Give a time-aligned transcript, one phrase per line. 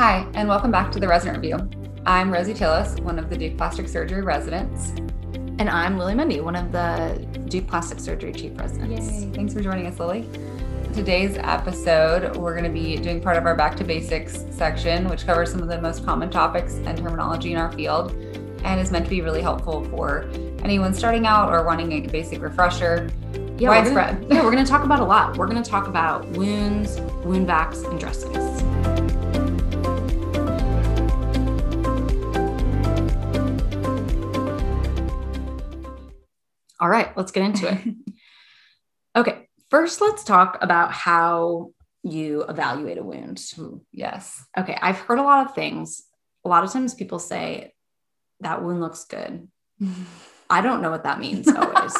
[0.00, 1.58] Hi, and welcome back to the Resident Review.
[2.06, 4.92] I'm Rosie Tillis, one of the Duke Plastic Surgery residents.
[5.58, 9.10] And I'm Lily Mundy, one of the Duke Plastic Surgery Chief Residents.
[9.10, 9.30] Yay.
[9.34, 10.26] Thanks for joining us, Lily.
[10.94, 15.26] Today's episode, we're going to be doing part of our Back to Basics section, which
[15.26, 18.12] covers some of the most common topics and terminology in our field
[18.64, 20.30] and is meant to be really helpful for
[20.64, 23.10] anyone starting out or wanting a basic refresher.
[23.58, 24.14] Yeah, widespread.
[24.14, 25.36] We're gonna, yeah, we're going to talk about a lot.
[25.36, 28.49] We're going to talk about wounds, wound vacs, and dressings.
[36.80, 37.94] All right, let's get into it.
[39.16, 41.72] okay, first, let's talk about how
[42.02, 43.42] you evaluate a wound.
[43.58, 44.42] Ooh, yes.
[44.56, 46.02] Okay, I've heard a lot of things.
[46.44, 47.74] A lot of times people say
[48.40, 49.48] that wound looks good.
[50.50, 51.94] I don't know what that means always.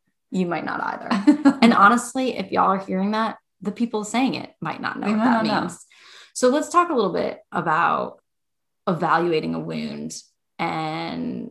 [0.30, 1.56] you might not either.
[1.60, 5.12] And honestly, if y'all are hearing that, the people saying it might not know They
[5.14, 5.60] what that know.
[5.62, 5.84] means.
[6.32, 8.22] So let's talk a little bit about
[8.86, 10.14] evaluating a wound
[10.58, 11.50] and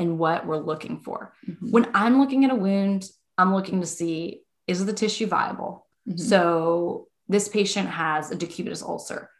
[0.00, 1.32] and what we're looking for.
[1.46, 1.70] Mhm.
[1.70, 3.04] When I'm looking at a wound,
[3.38, 5.86] I'm looking to see is the tissue viable?
[6.08, 6.18] Mhm.
[6.18, 9.30] So this patient has a decubitus ulcer.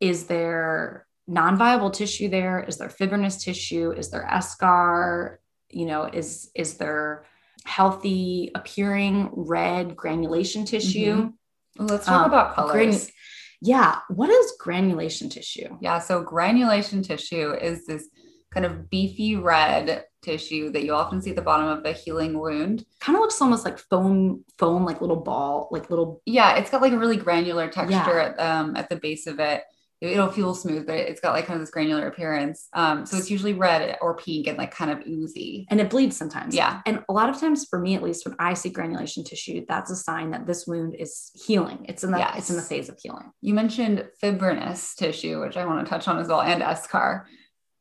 [0.00, 2.62] Is there non-viable tissue there?
[2.68, 3.92] Is there fibrinous tissue?
[3.92, 5.36] Is there eschar?
[5.70, 7.24] You know, is is there
[7.64, 11.32] healthy appearing red granulation tissue?
[11.78, 13.06] Well, let's talk Um, about colors.
[13.06, 13.12] granu-
[13.60, 14.00] yeah.
[14.08, 15.70] What is granulation tissue?
[15.80, 18.08] Yeah, so granulation tissue is this
[18.54, 22.38] kind of beefy red tissue that you often see at the bottom of a healing
[22.38, 22.84] wound.
[23.00, 26.80] Kind of looks almost like foam, foam, like little ball, like little Yeah, it's got
[26.80, 28.34] like a really granular texture Yeah.
[28.38, 29.64] at um at the base of it.
[30.00, 32.68] It'll feel smooth, but it's got like kind of this granular appearance.
[32.74, 35.66] Um, so it's usually red or pink and like kind of oozy.
[35.70, 36.54] and it bleeds sometimes.
[36.54, 36.82] Yeah.
[36.84, 39.90] And a lot of times for me, at least when I see granulation tissue, that's
[39.90, 41.86] a sign that this wound is healing.
[41.88, 43.30] It's in the it's in the phase of healing.
[43.40, 47.22] You mentioned fibrinous tissue, which I want to touch on as well, and eschar.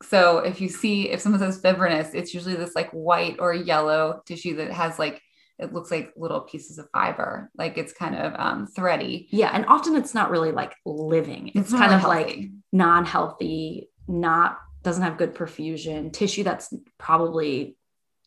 [0.03, 4.21] So if you see if someone says fibrinous, it's usually this like white or yellow
[4.25, 5.21] tissue that has like
[5.59, 9.27] it looks like little pieces of fiber, like it's kind of um, thready.
[9.31, 9.51] Yeah.
[9.53, 11.51] And often it's not really like living.
[11.53, 17.77] It's, not kind of like non-healthy, not doesn't have good perfusion, tissue that's probably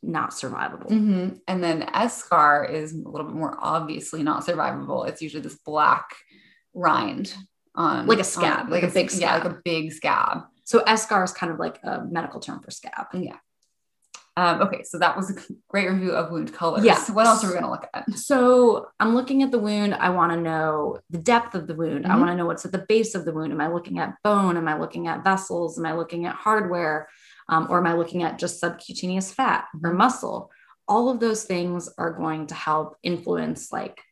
[0.02, 0.88] not survivable.
[0.88, 1.40] Mhm.
[1.48, 5.06] And then eschar is a little bit more obviously not survivable.
[5.08, 6.14] It's usually this black
[6.74, 7.34] rind
[7.74, 10.44] on Like a scab, on- like a big yeah, like a big scab.
[10.66, 13.06] So eschar is kind of like a medical term for scab.
[13.14, 13.36] Yeah.
[14.36, 15.34] Um, okay, so that was a
[15.70, 16.84] great review of wound colors.
[16.84, 17.00] Yeah.
[17.12, 18.12] What else are we going to look at?
[18.18, 19.94] So I'm looking at the wound.
[19.94, 22.04] I want to know the depth of the wound.
[22.04, 22.18] I Mhm.
[22.18, 23.52] want to know what's at the base of the wound.
[23.52, 24.56] Am I looking at bone?
[24.58, 25.78] Am I looking at vessels?
[25.78, 27.08] Am I looking at hardware?
[27.48, 29.96] Um, or am I looking at just subcutaneous fat or Mhm.
[29.96, 30.50] muscle?
[30.88, 34.02] All of those things are going to help influence like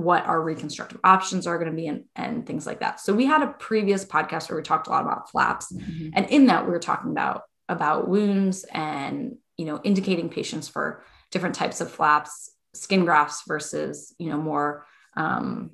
[0.00, 3.00] what our reconstructive options are going to be and, and things like that.
[3.00, 5.70] So we had a previous podcast where we talked a lot about flaps.
[6.14, 11.04] And in that, we were talking about about wounds and you know indicating patients for
[11.30, 15.72] different types of flaps, skin grafts versus you know more um,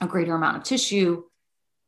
[0.00, 1.22] a greater amount of tissue.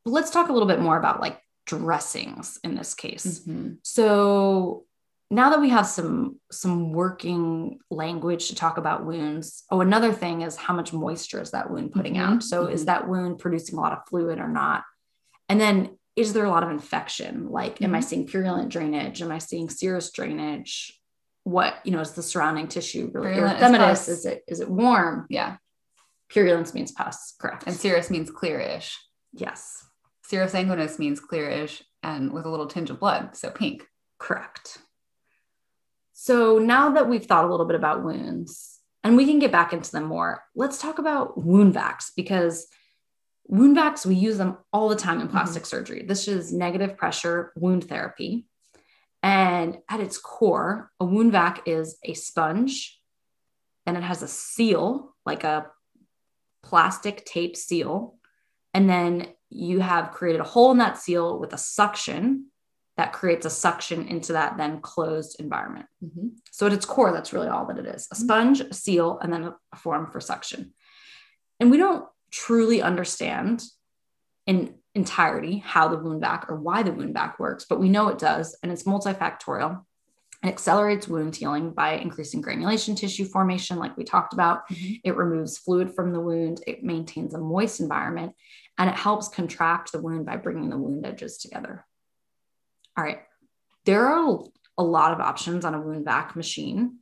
[0.04, 3.40] But let's talk a little bit more about like dressings in this case.
[3.40, 3.78] Mhm.
[3.82, 4.84] So
[5.32, 10.42] now that we have some some working language to talk about wounds, oh, another thing
[10.42, 12.42] is how much moisture is that wound putting Mhm, out?
[12.42, 12.86] So is mhm.
[12.86, 14.84] that wound producing a lot of fluid or not?
[15.48, 17.48] And then is there a lot of infection?
[17.50, 18.04] Like, am I Mhm.
[18.04, 19.22] seeing purulent drainage?
[19.22, 21.00] Am I seeing serous drainage?
[21.44, 24.08] What you know is the surrounding tissue really Purulent is erythematous?
[24.08, 25.26] Is it is it warm?
[25.30, 25.56] Yeah.
[26.28, 27.64] Purulence means pus, correct?
[27.66, 28.94] And serous means clearish.
[29.32, 29.84] yes,
[30.28, 33.86] Serous Serosanguinous means clearish and with a little tinge of blood, so pink.
[34.18, 34.78] Correct.
[36.22, 39.72] So now that we've thought a little bit about wounds, and we can get back
[39.72, 42.66] into them more, let's talk about wound vacs because
[43.46, 45.38] wound vacs, we use them all the time in mm-hmm.
[45.38, 46.04] plastic surgery.
[46.06, 48.44] This is negative pressure wound therapy.
[49.22, 53.00] And at its core, a wound vac is a sponge
[53.86, 55.68] and it has a seal, like a
[56.62, 58.18] plastic tape seal.
[58.74, 62.49] And then you have created a hole in that seal with a suction
[63.00, 65.86] that creates a suction into that then closed environment.
[66.50, 69.32] So at its core, that's really all that it is a sponge, a seal, and
[69.32, 70.74] then a, form for suction.
[71.58, 73.64] And we don't truly understand
[74.46, 78.08] in entirety how the wound vac or why the wound vac works, but we know
[78.08, 79.82] it does, and it's multifactorial.
[80.42, 84.68] It accelerates wound healing by increasing granulation tissue formation, like we talked about.
[84.68, 85.00] Mhm.
[85.04, 88.34] It removes fluid from the wound, it maintains a moist environment,
[88.76, 91.86] and it helps contract the wound by bringing the wound edges together.
[93.00, 93.20] All right.
[93.86, 94.44] There are
[94.76, 96.98] a lot of options on a wound vac machine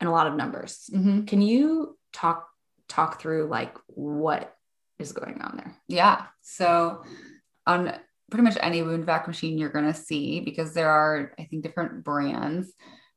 [0.00, 0.90] and a lot of numbers.
[0.92, 1.24] Mhm.
[1.28, 2.48] Can you talk
[2.88, 4.56] talk through like what
[4.98, 5.76] is going on there?
[5.86, 6.26] Yeah.
[6.40, 7.04] So
[7.64, 7.96] on
[8.28, 11.62] pretty much any wound vac machine you're going to see because there are, I think,
[11.62, 12.72] different brands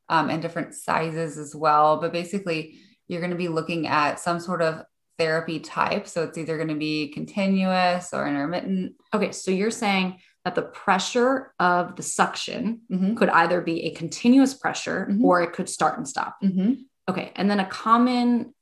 [0.08, 2.00] um, and different sizes as well.
[2.00, 2.78] But basically,
[3.08, 4.84] you're going to be looking at some sort of
[5.18, 6.06] therapy type.
[6.06, 8.94] So it's either going to be continuous or intermittent.
[9.12, 9.32] Okay.
[9.32, 13.14] So you're saying that the pressure of the suction mm-hmm.
[13.14, 15.24] could either be a continuous pressure mm-hmm.
[15.24, 16.36] or it could start and stop.
[16.42, 16.74] Mm-hmm.
[17.08, 17.32] Okay.
[17.34, 18.54] And then a common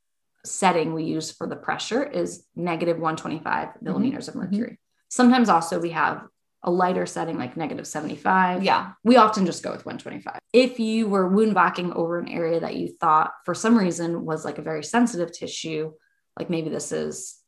[0.44, 3.84] setting we use for the pressure is negative 125 mm-hmm.
[3.84, 4.60] millimeters of mercury.
[4.60, 4.74] Mm-hmm.
[5.08, 6.22] Sometimes also we have
[6.64, 8.62] a lighter setting like negative 75.
[8.62, 8.92] Yeah.
[9.02, 10.38] We often just go with 125.
[10.52, 14.44] If you were wound vacking over an area that you thought for some reason was
[14.44, 15.92] like a very sensitive tissue,
[16.38, 17.41] like maybe this is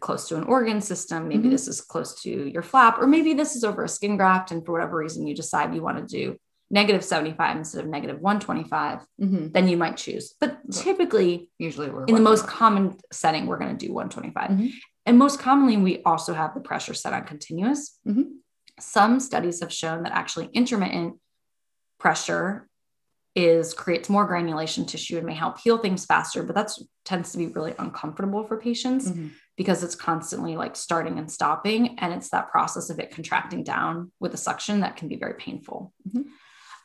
[0.00, 1.50] close to an organ system, maybe mm-hmm.
[1.50, 4.50] this is close to your flap, or maybe this is over a skin graft.
[4.50, 6.36] And for whatever reason, you decide you want to do
[6.70, 9.48] negative 75 instead of negative 125, mm-hmm.
[9.52, 10.34] then you might choose.
[10.40, 14.50] But typically, usually we're in the most common setting, we're going to do 125.
[14.50, 14.66] Mm-hmm.
[15.06, 17.98] And most commonly, we also have the pressure set on continuous.
[18.06, 18.22] Mm-hmm.
[18.78, 21.16] Some studies have shown that actually intermittent
[21.98, 22.68] pressure
[23.36, 27.38] is creates more granulation tissue and may help heal things faster but that's tends to
[27.38, 29.28] be really uncomfortable for patients mm-hmm.
[29.60, 34.10] Because it's constantly like starting and stopping and it's that process of it contracting down
[34.18, 36.22] with a suction that can be very painful mm-hmm.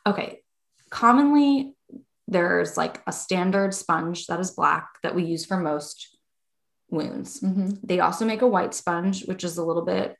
[0.06, 0.40] okay
[0.90, 1.72] commonly
[2.28, 6.18] there's like a standard sponge that is black that we use for most
[6.90, 7.70] wounds mm-hmm.
[7.82, 10.14] they also make a white sponge which is a little bit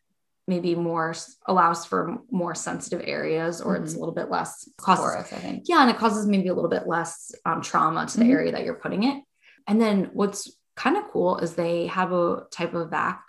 [0.49, 1.15] maybe more
[1.49, 3.85] allows for more sensitive areas or mm-hmm.
[3.85, 5.65] it's a little bit less causes, porous, I think.
[5.67, 8.33] Yeah, and it causes maybe a little bit less um, trauma to the mm-hmm.
[8.33, 9.25] area that you're putting it.
[9.67, 13.23] And then what's kind of cool is they have a type of vac.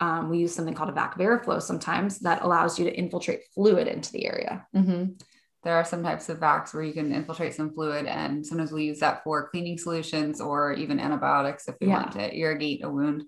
[0.00, 3.86] Um, we use something called a vac VeraFlo sometimes that allows you to infiltrate fluid
[3.86, 4.66] into the area.
[4.74, 5.12] Mm-hmm.
[5.62, 8.84] There are some types of vacs where you can infiltrate some fluid, and sometimes we
[8.84, 11.94] use that for cleaning solutions or even antibiotics if we yeah.
[11.94, 13.22] want to irrigate a wound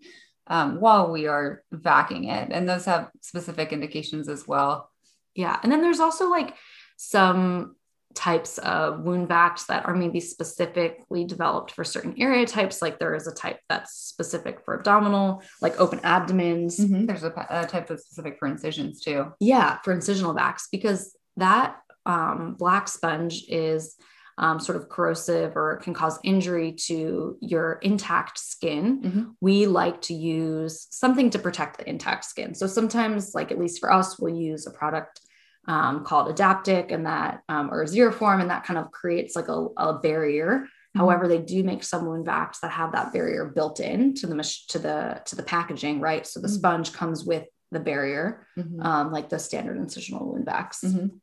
[0.48, 2.50] um, while we are vacking it.
[2.52, 4.90] And those have specific indications as well.
[5.34, 5.58] Yeah.
[5.62, 6.54] And then there's also like
[6.98, 7.76] some
[8.16, 12.82] types of wound vacs that are maybe specifically developed for certain area types.
[12.82, 16.78] Like there is a type that's specific for abdominal, like open abdomens.
[16.78, 17.06] Mm-hmm.
[17.06, 19.32] There's a, a, type that's specific for incisions too.
[19.38, 21.76] Yeah, for incisional vacs, because that
[22.06, 23.96] um, black sponge is
[24.38, 29.24] um, sort of corrosive or can cause injury to your intact skin, mm-hmm.
[29.40, 32.54] we like to use something to protect the intact skin.
[32.54, 35.20] So sometimes, like at least for us, we'll use a product
[35.66, 39.66] um, called Adaptic and that, um, or Xeroform, and that kind of creates like a,
[39.76, 40.60] a barrier.
[40.60, 40.98] Mm-hmm.
[41.00, 44.56] However, they do make some wound vacs that have that barrier built in to the
[44.68, 46.26] to the to the packaging, right?
[46.26, 46.56] So the mm-hmm.
[46.56, 48.80] sponge comes with the barrier, mm-hmm.
[48.80, 50.84] um, like the standard incisional wound vacs.
[50.84, 51.16] Mm-hmm.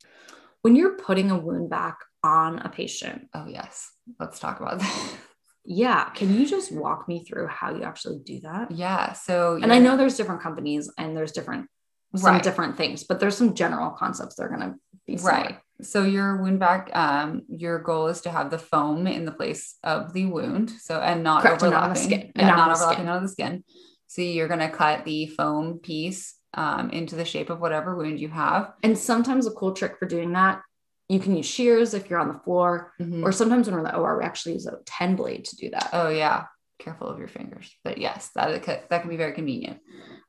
[0.61, 3.27] When you're putting a wound vac on a patient.
[3.33, 3.91] Oh, yes.
[4.19, 5.17] Let's talk about that.
[5.65, 6.09] Yeah.
[6.09, 8.71] Can you just walk me through how you actually do that?
[8.71, 9.13] Yeah.
[9.13, 11.69] So, and I know there's different companies and there's different,
[12.15, 12.43] some right.
[12.43, 14.75] different things, but there's some general concepts that are going to
[15.07, 15.33] be similar.
[15.33, 15.57] right.
[15.81, 19.75] So your wound vac, um, your goal is to have the foam in the place
[19.83, 20.69] of the wound.
[20.69, 23.63] So, and not Correct, overlapping, not, skin, yeah, not, not overlapping on the skin.
[24.07, 28.19] So you're going to cut the foam piece um, into the shape of whatever wound
[28.19, 28.73] you have.
[28.83, 30.61] And sometimes a cool trick for doing that
[31.09, 33.23] you can use shears if you're on the floor, mm-hmm.
[33.23, 35.69] or sometimes when we're in the OR, we actually use a 10 blade to do
[35.69, 35.89] that.
[35.93, 36.45] Oh, yeah.
[36.83, 37.73] Careful of your fingers.
[37.83, 39.79] But yes, that, that can be very convenient.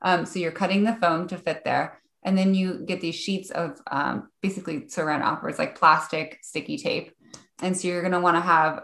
[0.02, 2.00] Um, so you're cutting the foam to fit there.
[2.22, 7.12] And then you get these sheets of um, basically saran wrappers, like plastic sticky tape.
[7.60, 8.80] And so you're going to want to have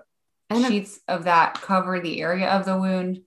[0.51, 3.21] and sheets of that cover the area of the wound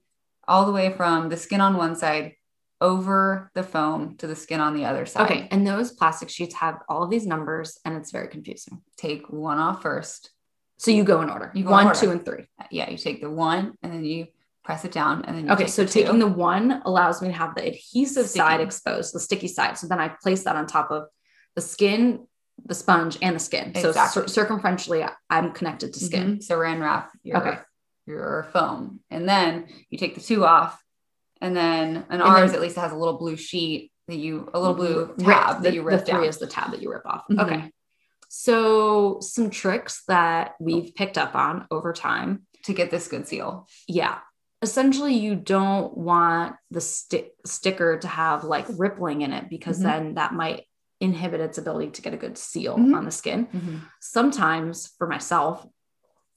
[0.46, 2.34] all the way from the skin on one side
[2.80, 5.30] over the foam to the skin on the other side.
[5.30, 5.48] Okay.
[5.50, 8.82] And those plastic sheets have all of these numbers and it's very confusing.
[8.98, 10.30] Take one off first.
[10.76, 11.50] So you go in order.
[11.54, 11.98] You go one, order.
[11.98, 12.44] two, and three.
[12.70, 12.90] Yeah.
[12.90, 14.26] You take the one and then you
[14.64, 17.66] press it down and then okay so taking the one allows me to have the
[17.66, 18.38] adhesive sticky.
[18.38, 21.04] side exposed the sticky side so then i place that on top of
[21.54, 22.26] the skin
[22.66, 23.92] the sponge and the skin exactly.
[23.92, 26.52] so cir- circumferentially i'm connected to skin mm-hmm.
[26.52, 27.60] saran wrap your, okay.
[28.06, 30.80] your foam and then you take the two off
[31.40, 34.58] and then an ours then, at least has a little blue sheet that you a
[34.58, 36.24] little blue tab that you rip the three down.
[36.24, 37.24] is the tab that you rip off.
[37.30, 37.40] Mm-hmm.
[37.40, 37.70] Okay.
[38.28, 43.68] So some tricks that we've picked up on over time to get this good seal.
[43.86, 44.18] Yeah.
[44.64, 49.88] Essentially, you don't want the sti- sticker to have like rippling in it because mm-hmm.
[49.88, 50.64] then that might
[51.02, 52.94] inhibit its ability to get a good seal mm-hmm.
[52.94, 53.46] on the skin.
[53.46, 53.76] Mm-hmm.
[54.00, 55.66] Sometimes for myself,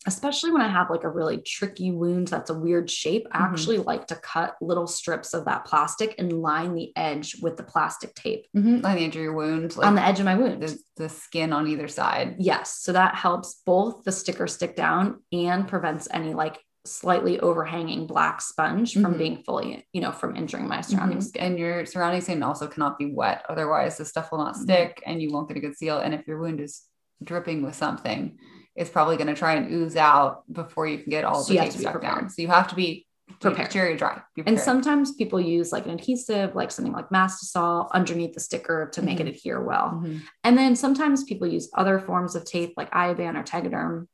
[0.05, 3.53] especially when I have like a really tricky wound that's a weird shape, I mm-hmm.
[3.53, 7.63] actually like to cut little strips of that plastic and line the edge with the
[7.63, 8.45] plastic tape.
[8.53, 8.85] Mm-hmm.
[8.85, 9.77] On the edge of your wound.
[9.77, 10.63] Like on the edge of my wound.
[10.63, 12.35] The, the skin on either side.
[12.39, 12.77] Yes.
[12.81, 16.59] So that helps both the sticker stick down and prevents any like
[16.91, 19.17] slightly overhanging black sponge from Mhm.
[19.17, 21.23] being fully, you know, from injuring my surrounding Mhm.
[21.23, 21.43] skin.
[21.43, 23.43] And your surrounding skin also cannot be wet.
[23.49, 24.61] Otherwise, the stuff will not Mhm.
[24.63, 25.99] stick and you won't get a good seal.
[25.99, 26.83] And if your wound is
[27.23, 28.37] dripping with something,
[28.75, 31.59] it's probably going to try and ooze out before you can get all So the
[31.59, 32.29] tape stuck down.
[32.29, 33.03] So you have to be
[33.41, 33.69] Prepared.
[33.71, 34.21] Cherry dry.
[34.45, 39.01] And sometimes people use like an adhesive, like something like Mastisol underneath the sticker to
[39.01, 40.01] make it adhere well.
[40.01, 40.21] Mhm.
[40.45, 44.07] And then sometimes people use other forms of tape like Ioban or Tegaderm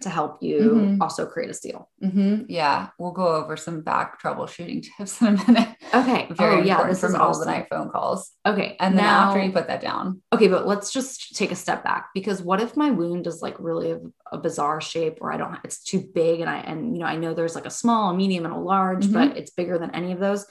[0.00, 0.98] to help you Mhm.
[1.00, 1.88] also create a seal.
[2.02, 2.46] Mhm.
[2.48, 5.68] Yeah, we'll go over some vac troubleshooting tips in a minute.
[5.94, 6.26] Okay.
[6.30, 7.44] Very oh yeah, important this for is middle awesome.
[7.46, 8.32] the night phone calls.
[8.46, 8.76] Okay.
[8.80, 11.84] And then now- after you put that down, okay, but let's just take a step
[11.84, 14.00] back because what if my wound is like really a,
[14.32, 17.16] a bizarre shape or I don't it's too big and I and you know I
[17.16, 19.12] know there's like a small, a medium, and a large, Mhm.
[19.12, 20.46] but it's bigger than any of those.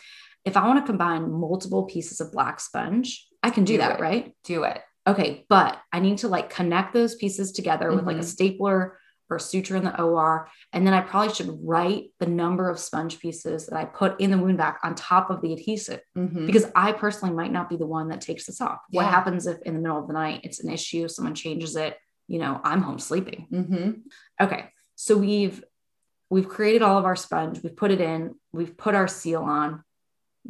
[0.46, 4.00] If I want to combine multiple pieces of black sponge, I can do, Do that,
[4.00, 4.02] it.
[4.02, 4.36] right?
[4.44, 4.80] do it.
[5.08, 8.24] Okay, but I need to like connect those pieces together with like a Mhm.
[8.26, 8.98] stapler
[9.30, 10.50] or suture in the OR.
[10.74, 14.32] And then I probably should write the number of sponge pieces that I put in
[14.32, 16.46] the wound vac on top of the adhesive Mhm.
[16.46, 18.80] because I personally might not be the one that takes this off.
[18.92, 21.98] What happens if in the middle of the night it's an issue, someone changes it,
[22.28, 23.48] you know, I'm home sleeping.
[23.52, 24.02] Mhm.
[24.42, 24.70] Okay.
[24.96, 25.64] So we've
[26.32, 29.84] we've created all of our sponge, we've put it in, we've put our seal on.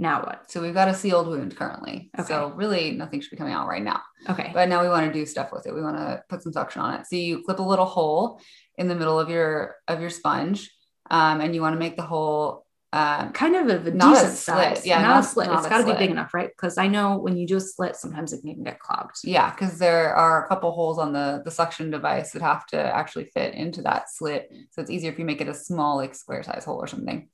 [0.01, 0.49] Now what?
[0.49, 2.09] So we've got a sealed wound currently.
[2.17, 2.25] Okay.
[2.29, 4.01] So really nothing should be coming out right now.
[4.29, 4.49] Okay.
[4.53, 5.73] But now we want to do stuff with it.
[5.75, 7.05] We want to put some suction on it.
[7.05, 8.39] So you clip a little hole
[8.77, 10.71] in the middle of your of your sponge,
[11.11, 12.65] um, and you want to make the hole.
[12.91, 14.77] Um, kind of a, a Not a decent slit.
[14.77, 14.85] size.
[14.87, 15.47] Yeah, not, not- a slit.
[15.47, 16.49] not It's a got to be big enough, right?
[16.49, 19.17] Because I know when you do a slit, sometimes it can get clogged.
[19.25, 22.77] yeah, because there are a couple holes on the the suction device that have to
[22.77, 24.49] actually fit into that slit.
[24.71, 27.27] So it's easier if you make it a small, like square size hole or something.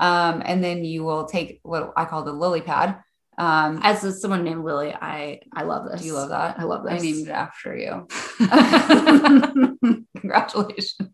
[0.00, 2.98] Um, and then you will take what I call the lily pad.
[3.38, 6.00] Um, As someone named Lily, I I love this.
[6.02, 6.58] do you love that?
[6.58, 6.92] I love this.
[6.92, 8.06] I named it after you.
[10.20, 11.10] Congratulations.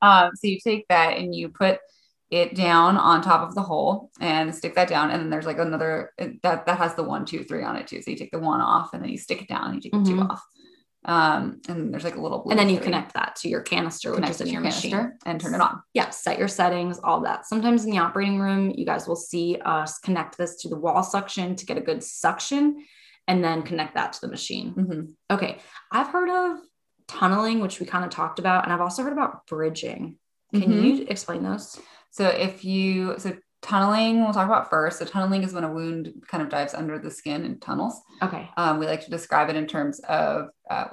[0.00, 1.78] um, so you take that and you put
[2.30, 5.10] it down on top of the hole and stick that down.
[5.10, 8.00] And then there's like another that that has the one, two, three on it too.
[8.02, 9.92] So you take the one off and then you stick it down and you take
[10.04, 10.30] the two Mhm.
[10.30, 10.42] off.
[11.06, 12.84] Um, and there's like a little blue and then you three.
[12.86, 14.90] connect that to your canister, which connect is in your your machine.
[14.90, 15.82] canister and turn it on.
[15.92, 17.46] Yeah, set your settings, all that.
[17.46, 21.02] Sometimes in the operating room, you guys will see us connect this to the wall
[21.02, 22.84] suction to get a good suction,
[23.28, 24.74] and then connect that to the machine.
[24.74, 25.12] Mhm.
[25.30, 25.58] Okay,
[25.92, 26.58] I've heard of
[27.06, 30.16] tunneling, which we kind of talked about, and I've also heard about bridging.
[30.52, 30.98] Can Mhm.
[30.98, 31.78] you explain those?
[32.10, 34.98] So if you so tunneling, we'll talk about first.
[34.98, 37.98] So tunneling is when a wound kind of dives under the skin and tunnels.
[38.22, 38.50] Okay.
[38.58, 40.88] Um, we like to describe it in terms of uh,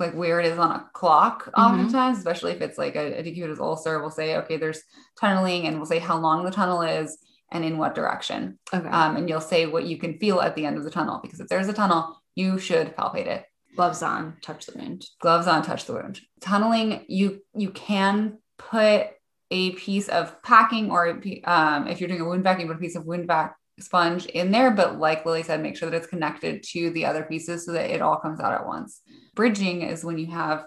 [0.00, 1.52] like where it is on a clock, Mhm.
[1.62, 4.00] oftentimes, especially if it's like a, a decubitus ulcer.
[4.00, 4.82] We'll say, okay, there's
[5.20, 7.18] tunneling, and we'll say how long the tunnel is
[7.52, 8.58] and in what direction.
[8.72, 8.88] Okay.
[8.88, 11.38] Um, and you'll say what you can feel at the end of the tunnel because
[11.40, 13.44] if there's a tunnel, you should palpate it.
[13.76, 15.04] Gloves on, touch the wound.
[15.20, 16.20] Gloves on, touch the wound.
[16.40, 19.08] Tunneling, you you can put
[19.50, 22.76] a piece of packing or a um, if you're doing a wound vac, you put
[22.76, 24.70] a piece of wound vac sponge in there.
[24.70, 27.90] But like Lily said, make sure that it's connected to the other pieces so that
[27.90, 29.00] it all comes out at once.
[29.34, 30.64] Bridging is when you have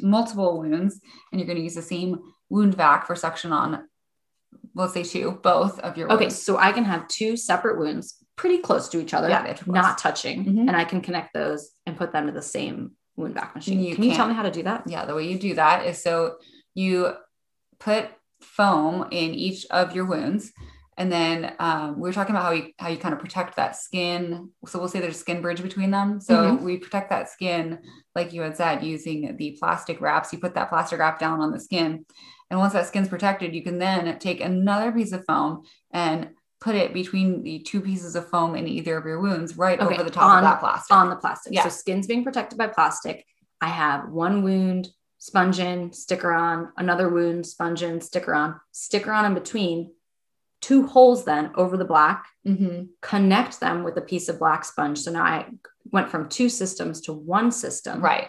[0.00, 2.18] multiple wounds and you're going to use the same
[2.50, 3.88] wound vac for suction on,
[4.74, 6.40] let's say two, both of your Okay, wounds.
[6.42, 10.44] so I can have two separate wounds pretty close to each other, Yeah, not touching,
[10.44, 10.68] Mhm.
[10.68, 13.80] and I can connect those and put them to the same wound vac machine.
[13.80, 14.84] You can you tell me how to do that?
[14.86, 16.36] Yeah, the way you do that is so
[16.74, 17.12] you
[17.78, 18.08] put
[18.40, 20.52] foam in each of your wounds.
[20.98, 23.76] And then um, we were talking about how you how you kind of protect that
[23.76, 24.50] skin.
[24.66, 26.20] So we'll say there's a skin bridge between them.
[26.20, 26.60] So Mhm.
[26.60, 27.78] we protect that skin,
[28.14, 30.32] like you had said, using the plastic wraps.
[30.32, 32.04] You put that plastic wrap down on the skin,
[32.50, 36.30] and once that skin's protected, you can then take another piece of foam and
[36.60, 39.94] put it between the two pieces of foam in either of your wounds, right Okay,
[39.94, 40.94] over the top on- of that plastic.
[40.96, 41.52] On the plastic.
[41.54, 41.62] Yeah.
[41.64, 43.24] So skin's being protected by plastic.
[43.60, 49.10] I have one wound, sponge in, sticker on, another wound, sponge in, sticker on, sticker
[49.10, 49.90] on in between,
[50.62, 52.88] two holes then over the black, Mhm.
[53.02, 54.98] connect them with a piece of black sponge.
[55.00, 55.46] So now I
[55.90, 58.00] went from two systems to one system.
[58.00, 58.28] Right.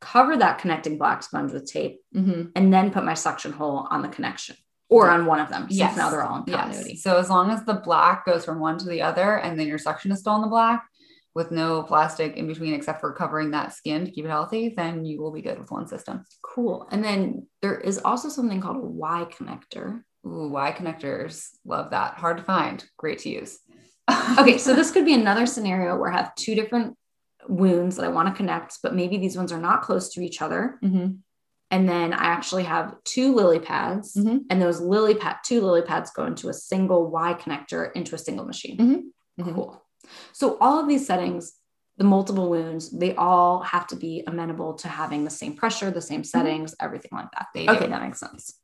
[0.00, 2.52] Cover that connecting black sponge with tape Mhm.
[2.54, 4.56] and then put my suction hole on the connection
[4.88, 5.66] or on one of them.
[5.70, 5.96] Yes.
[5.96, 6.90] now they're all in continuity.
[6.92, 7.02] Yes.
[7.02, 9.78] So as long as the black goes from one to the other and then your
[9.78, 10.86] suction is still in the black
[11.34, 15.04] with no plastic in between except for covering that skin to keep it healthy, then
[15.04, 16.24] you will be good with one system.
[16.42, 16.88] Cool.
[16.90, 20.02] And then there is also something called a Y connector.
[20.26, 21.48] Ooh, Y connectors.
[21.64, 22.14] Love that.
[22.14, 22.84] Hard to find.
[22.96, 23.58] Great to use.
[24.38, 26.96] Okay, so this could be another scenario where I have two different
[27.48, 30.42] wounds that I want to connect, but maybe these ones are not close to each
[30.42, 30.78] other.
[30.82, 31.18] Mhm.
[31.70, 34.44] And then I actually have two lily pads, Mhm.
[34.50, 38.18] and those lily pad two lily pads go into a single Y connector into a
[38.18, 38.76] single machine.
[38.78, 39.44] Mhm.
[39.46, 39.54] Mhm.
[39.54, 39.82] Cool.
[40.32, 41.54] So all of these settings
[41.96, 46.00] the multiple wounds, they all have to be amenable to having the same pressure, the
[46.00, 46.84] same settings, mm-hmm.
[46.86, 47.48] everything like that.
[47.54, 47.90] They okay, do.
[47.90, 48.58] that makes sense.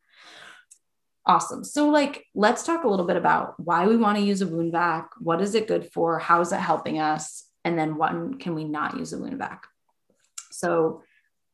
[1.27, 1.65] Awesome.
[1.65, 4.71] So, like, let's talk a little bit about why we want to use a wound
[4.71, 5.11] vac.
[5.19, 6.21] What is it good for?
[6.21, 7.45] How is it helping us?
[7.65, 9.67] And then, when can we not use a wound vac?
[10.53, 11.03] So,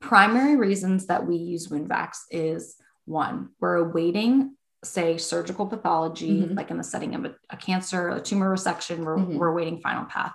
[0.01, 2.77] primary reasons that we use wound vacs is
[3.07, 6.55] one, we're awaiting, say, surgical pathology, mm-hmm.
[6.55, 9.39] like in the setting of a, a, cancer, a tumor resection, we're, mm-hmm.
[9.39, 10.35] we're waiting final path.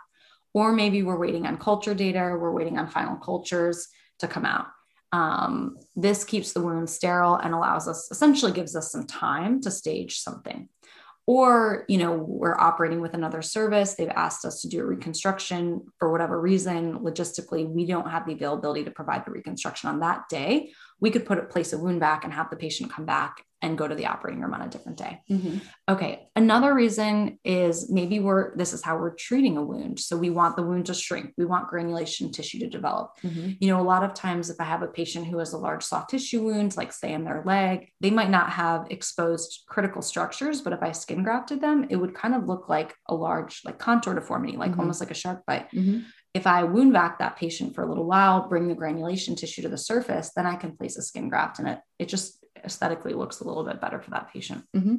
[0.53, 3.87] Or maybe we're waiting on culture data, we're waiting on final cultures
[4.19, 4.67] to come out.
[5.11, 9.71] Um, this keeps the wound sterile and allows us, essentially gives us some time to
[9.71, 10.69] stage something.
[11.25, 13.95] Or, you know, we're operating with another service.
[13.95, 16.99] They've asked us to do a reconstruction for whatever reason.
[16.99, 20.71] Logistically, we don't have the availability to provide the reconstruction on that day.
[20.99, 23.77] We could put a place a wound vac and have the patient come back and
[23.77, 25.19] go to the operating room on a different day.
[25.29, 25.57] Mm-hmm.
[25.89, 26.27] Okay.
[26.35, 29.99] Another reason is maybe we're, this is how we're treating a wound.
[29.99, 31.33] So we want the wound to shrink.
[31.37, 33.13] We want granulation tissue to develop.
[33.23, 33.53] Mm-hmm.
[33.59, 35.83] You know, a lot of times if I have a patient who has a large
[35.83, 40.61] soft tissue wound, like say in their leg, they might not have exposed critical structures,
[40.61, 43.79] but if I skin grafted them, it would kind of look like a large, like
[43.79, 44.81] contour deformity, like mm-hmm.
[44.81, 45.67] almost like a shark bite.
[46.33, 49.69] If I wound vac that patient for a little while, bring the granulation tissue to
[49.69, 53.39] the surface, then I can place a skin graft and it, it just aesthetically looks
[53.39, 54.63] a little bit better for that patient.
[54.75, 54.95] Mm-hmm.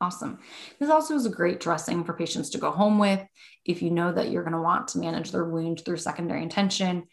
[0.00, 0.38] Awesome.
[0.78, 3.20] This also is a great dressing for patients to go home with.
[3.64, 7.04] If you know that you're going to want to manage their wound through secondary intention,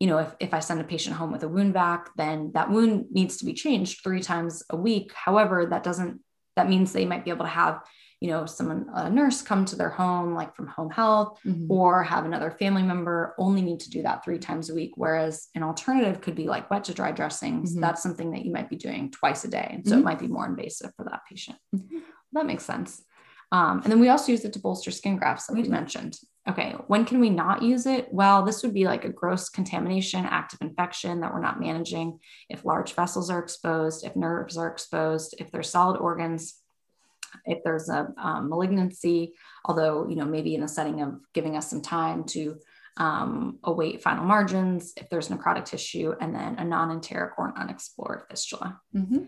[0.00, 2.70] you know, if, if I send a patient home with a wound vac, then that
[2.70, 5.12] wound needs to be changed three times a week.
[5.14, 6.20] However, that doesn't,
[6.56, 7.80] that means they might be able to have
[8.22, 11.70] you know someone a nurse come to their home like from home health mm-hmm.
[11.70, 15.48] or have another family member only need to do that three times a week whereas
[15.56, 17.80] an alternative could be like wet to dry dressings mm-hmm.
[17.80, 20.02] that's something that you might be doing twice a day and so mm-hmm.
[20.02, 21.98] it might be more invasive for that patient mm-hmm.
[22.32, 23.02] that makes sense
[23.50, 26.16] um, and then we also use it to bolster skin grafts like we mentioned
[26.48, 30.24] okay when can we not use it well this would be like a gross contamination
[30.26, 35.34] active infection that we're not managing if large vessels are exposed if nerves are exposed
[35.40, 36.61] if there's solid organs
[37.44, 41.68] if there's a um, malignancy, although, you know, maybe in a setting of giving us
[41.68, 42.58] some time to
[42.96, 47.54] um, await final margins, if there's necrotic tissue, and then a non enteric or an
[47.56, 48.80] unexplored fistula.
[48.94, 49.24] Mm-hmm.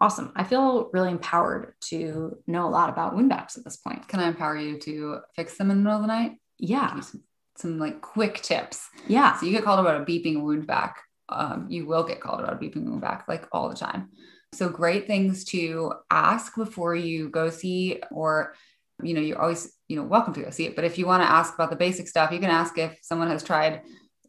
[0.00, 0.32] Awesome.
[0.36, 4.06] I feel really empowered to know a lot about wound vacs at this point.
[4.08, 6.32] Can I empower you to fix them in the middle of the night?
[6.58, 7.00] Yeah.
[7.00, 7.22] Some,
[7.56, 8.88] some, like quick tips.
[9.06, 9.38] Yeah.
[9.38, 11.00] So you get called about a beeping wound vac.
[11.28, 14.10] Um, you will get called about a beeping wound vac like all the time.
[14.54, 18.54] So great things to ask before you go see, or,
[19.02, 20.76] you know, you're always, you know, welcome to go see it.
[20.76, 23.28] But if you want to ask about the basic stuff, you can ask if someone
[23.28, 23.82] has tried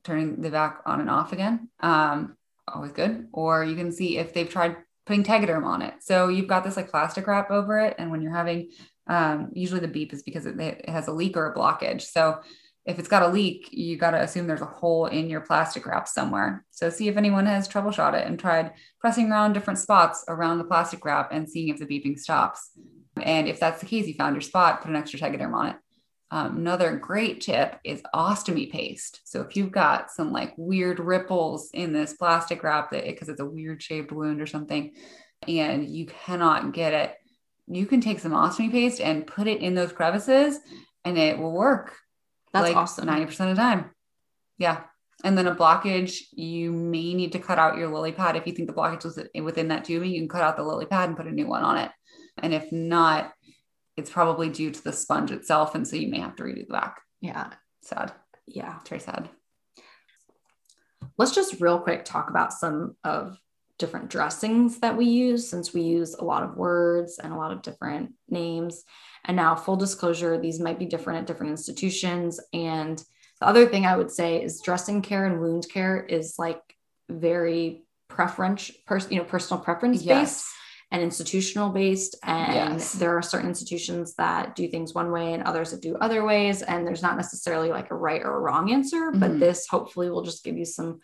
[0.04, 1.70] turning the vac on and off again.
[1.80, 2.36] Um,
[2.68, 3.28] always good.
[3.32, 5.96] Or you can see if they've tried putting Tegaderm on it.
[6.02, 7.96] So you've got this like plastic wrap over it.
[7.98, 8.72] And when you're having,
[9.08, 12.02] um, usually the beep is because it, it has a leak or a blockage.
[12.02, 12.40] So
[12.86, 15.86] if it's got a leak, you got to assume there's a hole in your plastic
[15.88, 16.64] wrap somewhere.
[16.70, 20.66] So see if anyone has troubleshot it and tried pressing around different spots around the
[20.66, 22.72] plastic wrap and seeing if the beeping stops.
[23.20, 25.76] And if that's the case, you found your spot, put an extra Tegaderm on it.
[26.30, 29.22] Um, another great tip is ostomy paste.
[29.26, 33.40] So if you've got some like weird ripples in this plastic wrap that because it's
[33.42, 34.94] a weird shaped wound or something,
[35.48, 37.16] and you cannot get it,
[37.68, 40.60] you can take some ostomy paste and put it in those crevices
[41.04, 41.96] and it will work
[42.54, 43.08] that's like awesome.
[43.08, 43.92] 90% of the time.
[44.58, 44.84] Yeah.
[45.24, 48.36] And then a blockage, you may need to cut out your lily pad.
[48.36, 50.86] If you think the blockage was within that tubing, you can cut out the lily
[50.86, 51.92] pad and put a new one on it.
[52.42, 53.34] And if not,
[53.98, 55.74] it's probably due to the sponge itself.
[55.74, 57.02] And so you may have to redo the vac.
[57.22, 57.50] Yeah.
[57.82, 58.12] Sad.
[58.46, 58.78] Yeah.
[58.82, 59.30] It's very sad.
[61.18, 63.38] Let's just real quick talk about some of
[63.78, 67.52] different dressings that we use since we use a lot of words and a lot
[67.52, 68.84] of different names.
[69.26, 72.40] And now, full disclosure, these might be different at different institutions.
[72.54, 72.98] And
[73.40, 76.62] the other thing I would say is dressing care and wound care is like
[77.10, 80.08] very preference, pers- you know, personal preference based.
[80.08, 80.52] Yes.
[80.92, 82.16] And institutional based.
[82.24, 82.94] And yes.
[82.94, 86.62] there are certain institutions that do things one way and others that do other ways.
[86.62, 89.20] And there's not necessarily like a right or a wrong answer, mm-hmm.
[89.20, 91.00] but this hopefully will just give you some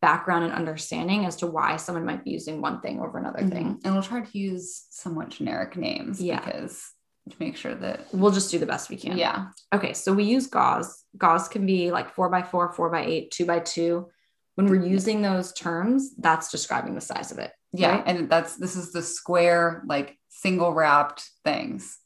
[0.00, 3.48] background and understanding as to why someone might be using one thing over another mm-hmm.
[3.48, 3.80] thing.
[3.84, 6.40] And we'll try to use somewhat generic names yeah.
[6.42, 6.93] because
[7.38, 9.16] make sure that we'll just do the best we can.
[9.16, 9.46] Yeah.
[9.74, 9.92] Okay.
[9.94, 11.04] So we use gauze.
[11.16, 14.08] Gauze can be like four by four, four by eight, two by two.
[14.56, 17.52] When we're using those terms, that's describing the size of it.
[17.72, 17.96] Yeah.
[17.96, 18.04] Right?
[18.06, 21.98] And that's this is the square, like single wrapped things.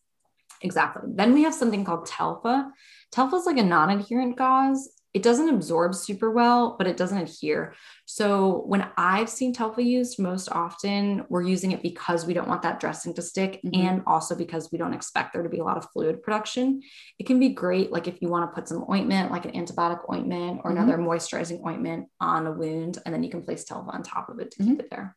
[0.62, 1.10] Exactly.
[1.14, 2.70] Then we have something called Telfa.
[3.14, 4.88] Telfa is like a non adherent gauze.
[5.14, 7.74] It doesn't absorb super well, but it doesn't adhere.
[8.04, 12.62] So when I've seen Telfa used most often, we're using it because we don't want
[12.62, 13.74] that dressing to stick Mhm.
[13.74, 16.82] and also because we don't expect there to be a lot of fluid production.
[17.18, 20.00] It can be great, like if you want to put some ointment, like an antibiotic
[20.12, 20.76] ointment or Mhm.
[20.76, 24.40] another moisturizing ointment on a wound, and then you can place Telfa on top of
[24.40, 24.70] it to Mm-hmm.
[24.72, 25.16] keep it there.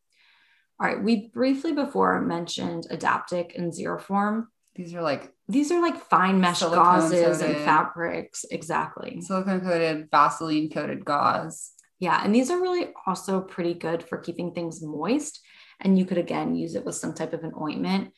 [0.80, 4.47] All right, we briefly before mentioned Adaptic and Xeroform.
[4.75, 8.45] These are like These are like fine mesh gauzes and fabrics.
[8.49, 9.21] Exactly.
[9.21, 11.71] silicone coated, Vaseline coated gauze.
[11.99, 12.19] Yeah.
[12.23, 15.39] And these are really also pretty good for keeping things moist.
[15.79, 18.13] And you could again use it with some type of an ointment,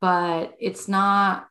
[0.00, 1.48] but it's not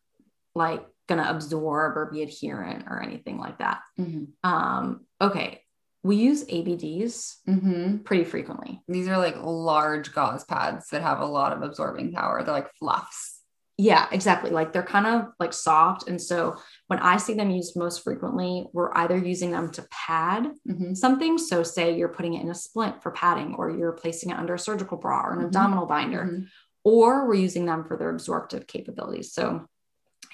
[0.56, 3.82] like going to absorb or be adherent or anything like that.
[4.00, 4.50] Mm-hmm.
[4.50, 5.62] Um, okay.
[6.04, 7.98] We use ABDs Mm-hmm.
[8.00, 8.82] pretty frequently.
[8.88, 12.44] These are like large gauze pads that have a lot of absorbing power.
[12.44, 13.33] They're like fluffs.
[13.78, 14.52] Yeah, exactly.
[14.52, 16.08] Like they're kind of like soft.
[16.08, 16.58] And so
[16.88, 20.94] when I see them used most frequently, we're either using them to pad Mm-hmm.
[20.94, 21.38] something.
[21.40, 24.54] So, say you're putting it in a splint for padding, or you're placing it under
[24.54, 25.46] a surgical bra or an Mhm.
[25.46, 26.44] abdominal binder, Mm-hmm.
[26.84, 29.34] or we're using them for their absorptive capabilities.
[29.34, 29.66] So,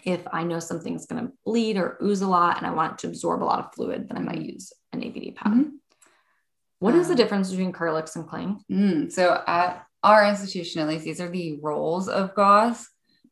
[0.05, 2.97] if I know something's going to bleed or ooze a lot and I want it
[2.99, 4.53] to absorb a lot of fluid, then I might Mhm.
[4.53, 5.53] use an ABD pad.
[5.53, 5.71] Mhm.
[6.79, 8.63] What is the Um, difference between Kerlix and Cling?
[8.71, 12.89] Mm, so at our institution, at least, these are the rolls of gauze.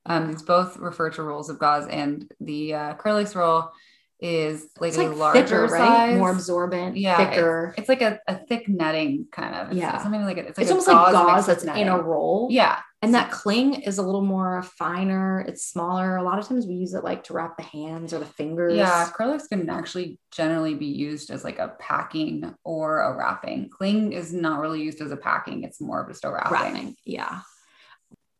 [0.07, 3.71] Um, these both refer to rolls of gauze, and the uh, Kerlix roll
[4.19, 6.17] is like It's a like larger thicker, size.
[6.17, 7.75] More absorbent, Yeah, thicker.
[7.77, 9.67] It's like a, a thick netting kind of.
[9.67, 10.01] It's Yeah.
[10.01, 10.47] something like it.
[10.47, 12.03] It's, like It's, a almost like mixed gauze that's in a netting.
[12.03, 12.47] roll.
[12.49, 15.41] Yeah, And that cling is a little more finer.
[15.41, 16.15] It's smaller.
[16.15, 18.73] A lot of times we use it like to wrap the hands or the fingers.
[18.75, 23.69] Yeah, Kerlix can actually generally be used as like a packing or a wrapping.
[23.69, 26.51] Cling is not really used as a packing, it's more of just a wrapping.
[26.53, 26.95] wrapping.
[27.05, 27.41] Yeah.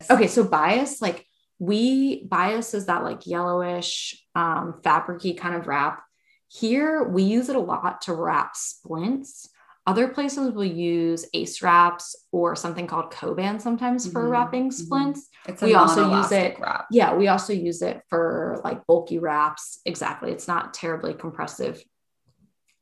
[0.10, 1.27] Okay, so bias, like
[1.60, 6.04] we bias is that like yellowish, um, fabricy kind of wrap.
[6.48, 9.50] Here we use it a lot to wrap splints.
[9.86, 14.74] Other places will use ace wraps or something called Coban sometimes for Mhm, wrapping mhm.
[14.74, 15.30] splints.
[15.48, 16.88] It's a We also use it- wrap.
[16.92, 19.80] Yeah, we also use it for like bulky wraps.
[19.86, 20.32] Exactly.
[20.32, 21.82] It's not terribly compressive.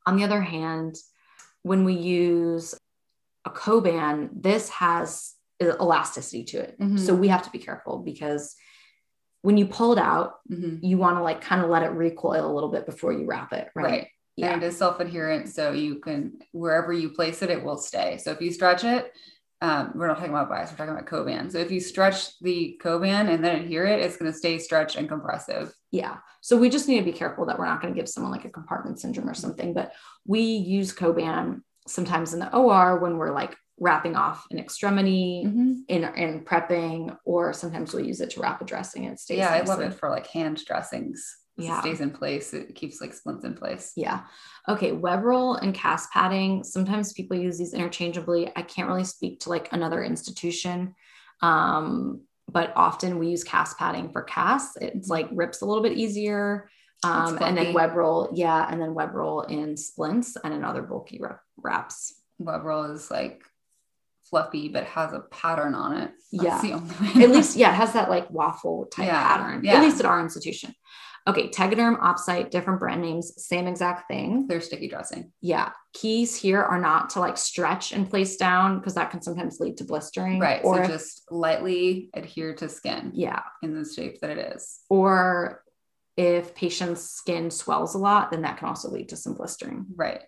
[0.04, 0.96] On the other hand,
[1.62, 2.74] when we use
[3.44, 6.78] a Coban, this has elasticity to it.
[6.78, 6.98] Mhm.
[6.98, 8.54] So we have to be careful because
[9.46, 10.80] when you pull it out, Mhm.
[10.82, 13.52] you want to like kind of let it recoil a little bit before you wrap
[13.52, 13.68] it.
[13.76, 13.84] Right.
[13.84, 14.08] Right.
[14.34, 14.52] Yeah.
[14.52, 18.18] And it is self-adherent, so you can wherever you place it, it will stay.
[18.18, 19.12] So if you stretch it,
[19.62, 21.52] um, we're not talking about bias, we're talking about Coban.
[21.52, 24.96] So if you stretch the Coban and then adhere it, it's going to stay stretched
[24.96, 25.72] and compressive.
[25.92, 26.16] Yeah.
[26.40, 28.44] So we just need to be careful that we're not going to give someone like
[28.44, 29.72] a compartment syndrome or something.
[29.74, 29.92] But
[30.26, 35.76] we use Coban sometimes in the OR when we're like wrapping off an extremity Mhm.
[35.88, 39.38] in in prepping, or sometimes we'll use it to wrap a dressing and it stays.
[39.38, 41.38] Yeah, I love it for like hand dressings.
[41.58, 41.78] Yeah.
[41.78, 42.52] It stays in place.
[42.52, 43.92] It keeps like splints in place.
[43.96, 44.24] Yeah.
[44.68, 44.92] Okay.
[44.92, 46.62] Web roll and cast padding.
[46.64, 48.52] Sometimes people use these interchangeably.
[48.54, 50.94] I can't really speak to like another institution.
[51.42, 54.76] Um, but often we use cast padding for casts.
[54.80, 56.68] It's like rips a little bit easier.
[57.04, 60.82] Um, and then web roll, yeah, and then web roll in splints and in other
[60.82, 61.20] bulky
[61.58, 62.14] wraps.
[62.38, 63.42] Web roll is like
[64.30, 66.10] fluffy, but has a pattern on it.
[66.32, 66.60] That's Yeah.
[66.62, 67.24] the only way.
[67.24, 69.64] At least, yeah, it has that like waffle type Yeah, pattern.
[69.64, 69.74] yeah.
[69.74, 70.74] At least at our institution.
[71.28, 74.46] Okay, Tegaderm, Opsite, different brand names, same exact thing.
[74.46, 75.32] they're sticky dressing.
[75.40, 79.58] yeah keys here are not to like stretch and place down because that can sometimes
[79.60, 80.60] lead to blistering Right.
[80.62, 84.80] or so if- just lightly adhere to skin yeah in the shape that it is.
[84.90, 85.62] or
[86.18, 90.22] if patient's skin swells a lot then that can also lead to some blistering Right.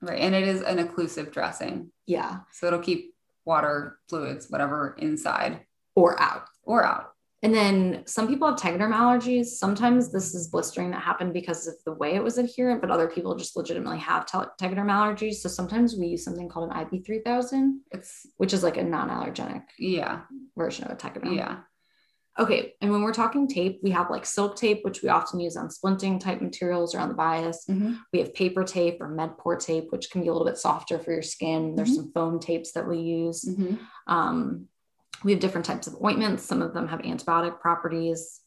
[0.00, 0.18] Right.
[0.20, 1.92] And it is an occlusive dressing.
[2.06, 3.11] yeah So it'll keep
[3.44, 5.60] water, fluids, whatever inside
[5.94, 7.08] or out or out.
[7.42, 11.74] and then some people have tegaderm allergies sometimes this is blistering that happened because of
[11.84, 15.48] the way it was adherent but other people just legitimately have te- tegaderm allergies so
[15.48, 20.20] sometimes we use something called an IV3000 It's which is like a non-allergenic yeah.
[20.56, 21.58] version of a tegaderm Yeah.
[22.38, 22.74] Okay.
[22.80, 25.68] And when we're talking tape, we have like silk tape, which we often use on
[25.68, 27.66] splinting type materials around the bias.
[27.68, 27.98] Mhm.
[28.12, 31.12] We have paper tape or Medipore tape, which can be a little bit softer for
[31.12, 31.74] your skin.
[31.74, 31.96] There's Mhm.
[31.96, 33.44] some foam tapes that we use.
[33.44, 33.78] Mhm.
[34.06, 34.68] Um,
[35.22, 36.42] we have different types of ointments.
[36.44, 38.40] Some of them have antibiotic properties.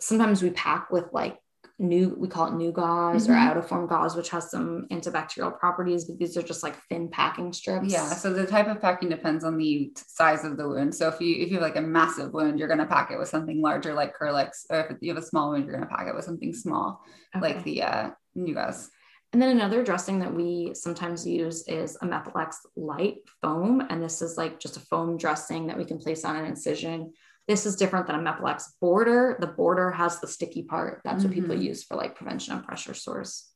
[0.00, 1.38] Sometimes we pack with like
[1.80, 3.54] new, we call it NuGauze or Mhm.
[3.54, 7.90] iodoform gauze, which has some antibacterial properties, but these are just like thin packing strips.
[7.90, 8.04] Yeah.
[8.04, 10.94] So the type of packing depends on the size of the wound.
[10.94, 13.28] So if you if you have like a massive wound, you're gonna pack it with
[13.28, 14.66] something larger like Kerlix.
[14.70, 17.02] Or if you have a small wound, you're gonna pack it with something small,
[17.40, 18.90] like the uh gauze.
[19.32, 23.80] And then another dressing that we sometimes use is a Mepilex light foam.
[23.88, 27.12] And this is like just a foam dressing that we can place on an incision.
[27.50, 29.36] This is different than a Mepilex border.
[29.40, 31.00] The border has the sticky part.
[31.04, 31.64] That's what people Mhm.
[31.64, 33.48] use for like prevention of pressure sores.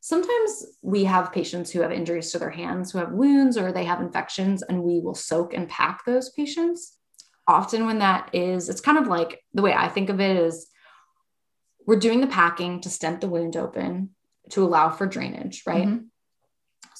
[0.00, 3.84] sometimes we have patients who have injuries to their hands, who have wounds or they
[3.84, 6.96] have infections, and we will soak and pack those patients.
[7.48, 10.68] Often, when that is, it's kind of like the way I think of it is
[11.86, 14.14] we're doing the packing to stent the wound open
[14.50, 15.88] to allow for drainage, right?
[15.88, 16.04] Mm-hmm.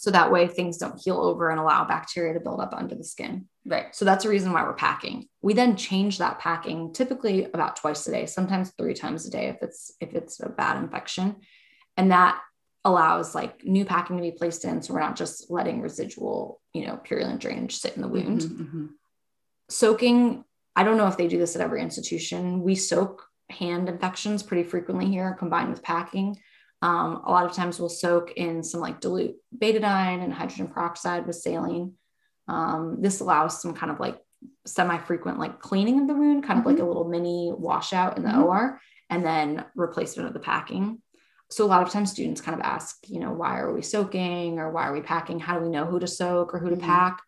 [0.01, 3.03] So that way things don't heal over and allow bacteria to build up under the
[3.03, 3.47] skin.
[3.67, 3.93] Right.
[3.97, 5.27] So that's the reason why we're packing.
[5.43, 9.49] We then change that packing typically about twice a day, sometimes three times a day
[9.49, 11.37] if it's if it's a bad infection.
[11.97, 12.41] And that
[12.85, 16.87] allows like new packing to be placed in so we're not just letting residual, you
[16.87, 18.43] know, purulent drainage sit in the wound.
[18.43, 18.87] Mm-hmm, mm-hmm.
[19.69, 20.45] Soaking,
[20.77, 22.63] I don't know if they do this at every institution.
[22.63, 26.39] We soak hand infections pretty frequently here combined with packing.
[26.81, 31.27] Um, a lot of times we'll soak in some like dilute betadine and hydrogen peroxide
[31.27, 31.95] with saline.
[32.47, 34.19] Um, this allows some kind of like
[34.67, 36.69] semi-frequent like cleaning of the wound, kind mm-hmm.
[36.69, 38.43] of like a little mini washout in the mm-hmm.
[38.43, 41.03] OR, and then replacement of the packing.
[41.51, 44.59] So a lot of times students kind of ask, you know, why are we soaking
[44.59, 45.41] or why are we packing?
[45.41, 46.85] How do we know who to soak or who to mm-hmm.
[46.85, 47.23] pack?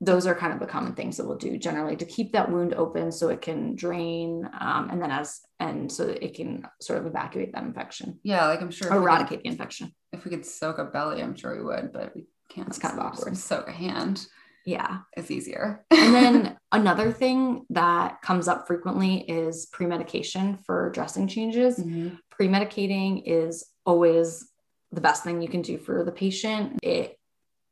[0.00, 2.74] Those are kind of the common things that we'll do generally to keep that wound
[2.74, 6.98] open so it can drain um, and then as and so that it can sort
[6.98, 8.18] of evacuate that infection.
[8.22, 9.92] Yeah like i'm sure eradicate could, the infection.
[10.12, 12.98] if we could soak a belly i'm sure we would but we can't it's kind
[12.98, 13.36] of awkward.
[13.36, 14.26] soak a hand.
[14.64, 14.98] Yeah.
[15.16, 15.84] It's easier.
[15.92, 21.78] And then another thing that comes up frequently is pre-medication for dressing changes.
[21.78, 22.16] Mm-hmm.
[22.30, 24.48] pre-medicating is always
[24.92, 26.80] the best thing you can do for the patient.
[26.82, 27.15] It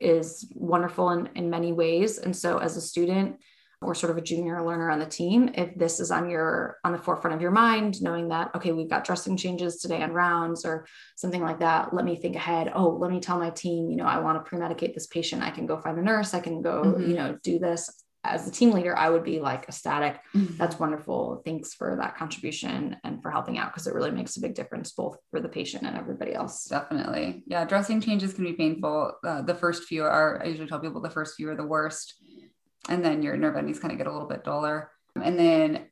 [0.00, 2.18] is wonderful in, in many ways.
[2.18, 3.36] And so as a student
[3.80, 6.92] or sort of a junior learner on the team, if this is on your on
[6.92, 10.64] the forefront of your mind, knowing that, okay, we've got dressing changes today on rounds
[10.64, 12.72] or something like that, let me think ahead.
[12.74, 15.42] Oh, let me tell my team, you know, I want to pre-medicate this patient.
[15.42, 17.10] I can go find a nurse, I can go, mm-hmm.
[17.10, 20.18] you know, do this as a team leader, I would be like ecstatic.
[20.34, 20.56] Mm-hmm.
[20.56, 21.42] That's wonderful.
[21.44, 24.92] Thanks for that contribution and for helping out because it really makes a big difference
[24.92, 26.64] both for the patient and everybody else.
[26.64, 27.44] Definitely.
[27.46, 27.64] Yeah.
[27.64, 29.12] Dressing changes can be painful.
[29.22, 32.14] Uh, the first few are, I usually tell people the first few are the worst.
[32.88, 34.90] And then your nerve endings kind of get a little bit duller.
[35.22, 35.86] And then,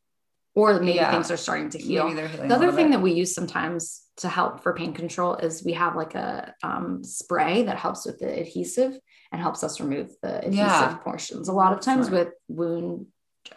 [0.54, 2.12] or maybe yeah, things are starting to heal.
[2.12, 2.92] The other thing bit.
[2.92, 7.02] that we use sometimes to help for pain control is we have like a um,
[7.02, 8.98] spray that helps with the adhesive
[9.32, 10.98] and helps us remove the adhesive yeah.
[11.02, 11.48] portions.
[11.48, 13.06] A lot of times with wound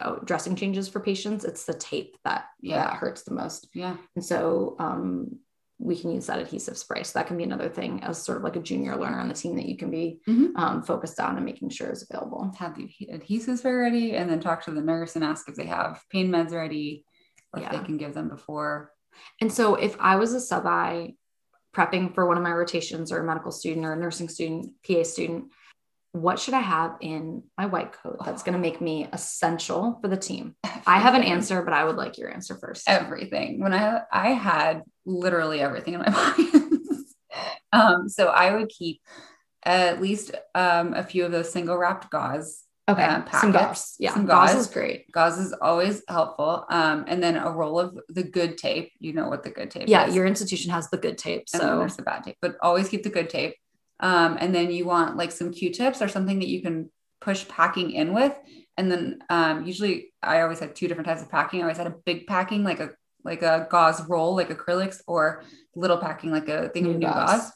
[0.00, 3.68] uh, dressing changes for patients, it's the tape that yeah that hurts the most.
[3.74, 5.38] Yeah, and so um,
[5.78, 7.02] we can use that adhesive spray.
[7.02, 9.34] So that can be another thing as sort of like a junior learner on the
[9.34, 10.56] team that you can be mm-hmm.
[10.56, 12.50] um, focused on and making sure is available.
[12.58, 15.66] Have the adhesives very ready, and then talk to the nurse and ask if they
[15.66, 17.04] have pain meds ready,
[17.52, 17.66] or yeah.
[17.66, 18.92] if they can give them before.
[19.40, 21.14] And so if I was a sub I
[21.76, 25.02] prepping for one of my rotations or a medical student or a nursing student, PA
[25.02, 25.52] student,
[26.22, 30.08] what should I have in my white coat that's going to make me essential for
[30.08, 30.54] the team?
[30.64, 30.82] Everything.
[30.86, 32.88] I have an answer, but I would like your answer first.
[32.88, 33.60] Everything.
[33.60, 37.14] When I I had literally everything in my pockets.
[37.72, 39.00] um, so I would keep
[39.62, 42.62] at least um, a few of those single wrapped gauze.
[42.88, 43.96] Okay, uh, some gauze.
[43.98, 44.52] Yeah, some gauze.
[44.52, 45.10] gauze is great.
[45.10, 46.64] Gauze is always helpful.
[46.70, 48.92] Um, and then a roll of the good tape.
[49.00, 50.14] You know what the good tape yeah, is.
[50.14, 51.48] your institution has the good tape.
[51.48, 53.56] So there's the bad tape, but always keep the good tape.
[54.00, 57.92] Um, and then you want like some Q-tips or something that you can push packing
[57.92, 58.34] in with.
[58.76, 61.60] And then um, usually I always had two different types of packing.
[61.60, 62.90] I always had a big packing, like a
[63.24, 65.42] like a gauze roll, like acrylics, or
[65.74, 67.50] little packing, like a thing of NuGauze.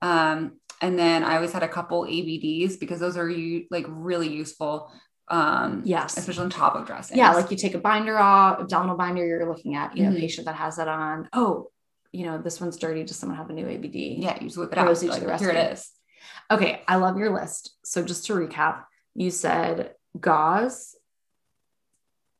[0.00, 4.28] Um, and then I always had a couple ABDs because those are you like really
[4.28, 4.92] useful.
[5.28, 7.18] Um, yes, especially on top of dressing.
[7.18, 10.20] Yeah, like you take a binder off, abdominal binder, you're looking at, you know, mm-hmm.
[10.20, 11.28] patient that has that on.
[11.32, 11.70] Oh,
[12.12, 13.04] you know, this one's dirty.
[13.04, 13.94] Does someone have a new ABD?
[13.94, 14.86] Yeah, you just whip it out.
[14.86, 15.90] Like, the here it is.
[16.50, 17.76] Okay, I love your list.
[17.84, 20.94] So just to recap, you said gauze,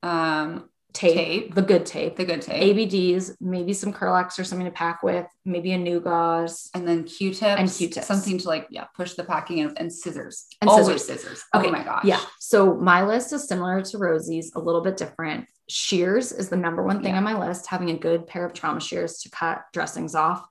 [0.02, 4.66] um, tape, tape, the good tape, the good tape, ABDs, maybe some Kerlix or something
[4.66, 8.84] to pack with, maybe a NuGauze, and then Q-tips and Q-tips, something to like yeah
[8.96, 11.22] push the packing in, and scissors, and always scissors.
[11.22, 11.44] scissors.
[11.52, 11.68] Oh okay.
[11.68, 12.20] Oh my gosh, yeah.
[12.40, 16.82] So my list is similar to Rosie's, a little bit different shears is the number
[16.82, 17.18] one thing yeah.
[17.18, 20.46] on my list, having a good pair of trauma shears to cut dressings off.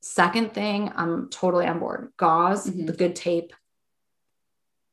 [0.00, 2.12] Second thing, I'm totally on board.
[2.16, 2.86] Gauze, mm-hmm.
[2.86, 3.52] the good tape.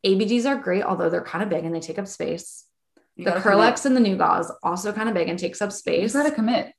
[0.05, 2.64] ABDs are great, although they're kind of big and they take up space.
[3.15, 6.13] You the Kerlix and the NuGauze also kind of big and takes up space.
[6.13, 6.73] You gotta commit.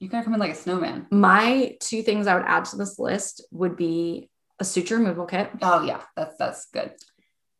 [0.00, 1.06] You gotta come in like a snowman.
[1.10, 4.28] My two things I would add to this list would be
[4.58, 5.50] a suture removal kit.
[5.62, 6.92] Oh yeah, that's that's good.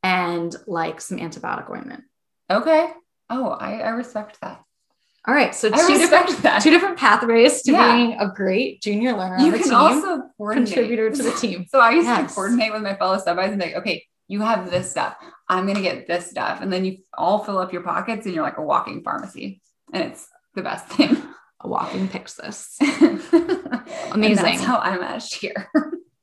[0.02, 2.04] And like some antibiotic ointment.
[2.50, 2.90] Okay.
[3.28, 4.62] Oh, I, I respect that.
[5.28, 6.62] All right, so two different that.
[6.62, 7.94] two different pathways to yeah.
[7.94, 9.44] being a great junior learner.
[9.44, 11.66] You can team, also contributor to the team.
[11.68, 12.30] so I used yes.
[12.30, 15.16] to coordinate with my fellow sub and be like, okay, you have this stuff.
[15.48, 18.44] I'm gonna get this stuff, and then you all fill up your pockets, and you're
[18.44, 19.60] like a walking pharmacy,
[19.92, 21.20] and it's the best thing.
[21.62, 22.76] A walking Pyxis.
[24.12, 24.44] Amazing.
[24.44, 25.68] that's how I managed here.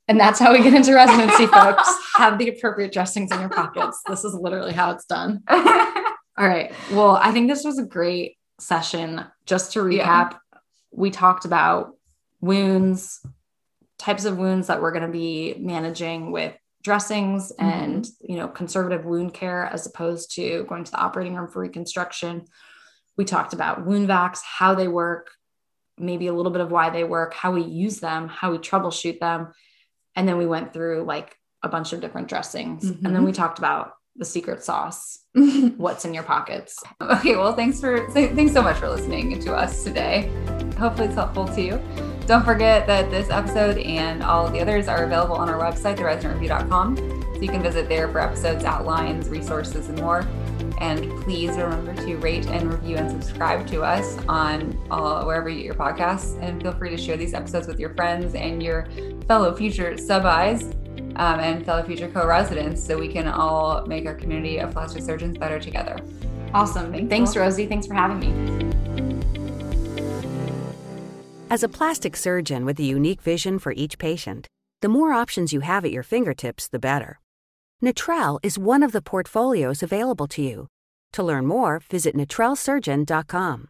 [0.08, 1.86] And that's how we get into residency, folks.
[2.14, 4.00] Have the appropriate dressings in your pockets.
[4.08, 5.42] This is literally how it's done.
[5.48, 6.72] All right.
[6.90, 9.24] Well, I think this was a great session.
[9.44, 10.38] Just to recap, yeah.
[10.90, 11.94] we talked about
[12.40, 13.20] wounds,
[13.98, 17.64] types of wounds that we're going to be managing with dressings mm-hmm.
[17.64, 21.60] and you know conservative wound care as opposed to going to the operating room for
[21.60, 22.44] reconstruction.
[23.16, 25.30] We talked about wound vacs how they work
[25.98, 29.18] maybe a little bit of why they work how we use them how we troubleshoot
[29.18, 29.52] them.
[30.14, 32.84] And then we went through like a bunch of different dressings.
[32.84, 33.06] Mm-hmm.
[33.06, 35.20] and then we talked about the secret sauce
[35.76, 36.82] what's in your pockets.
[37.00, 40.30] Okay well thanks for thanks so much for listening to us today.
[40.78, 44.86] Hopefully it's helpful to you don't forget that this episode and all of the others
[44.86, 46.96] are available on our website, theresidentReview.com.
[47.34, 50.28] So you can visit there for episodes, outlines, resources, and more.
[50.78, 55.56] And please remember to rate and review and subscribe to us on uh, wherever you
[55.56, 56.38] get your podcasts.
[56.42, 58.86] And feel free to share these episodes with your friends and your
[59.26, 60.64] fellow future sub-Is
[61.16, 65.38] um, and fellow future co-residents so we can all make our community of plastic surgeons
[65.38, 65.96] better together.
[66.52, 66.92] Awesome.
[66.92, 67.66] Thanks, Thanks Rosie.
[67.66, 68.67] Thanks for having me.
[71.50, 74.46] As a plastic surgeon with a unique vision for each patient,
[74.82, 77.20] the more options you have at your fingertips, the better.
[77.82, 80.66] Natrelle is one of the portfolios available to you.
[81.14, 83.68] To learn more, visit natrellesurgeon.com.